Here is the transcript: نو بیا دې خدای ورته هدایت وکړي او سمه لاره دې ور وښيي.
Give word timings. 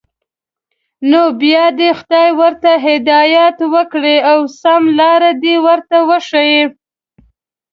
نو 1.09 1.21
بیا 1.41 1.65
دې 1.79 1.89
خدای 1.99 2.29
ورته 2.39 2.71
هدایت 2.87 3.57
وکړي 3.73 4.17
او 4.31 4.39
سمه 4.61 4.89
لاره 4.99 5.31
دې 5.43 5.55
ور 5.65 5.79
وښيي. 6.09 6.63